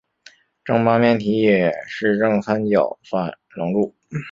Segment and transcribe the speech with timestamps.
[0.63, 3.93] 正八面体也是正三角反棱柱。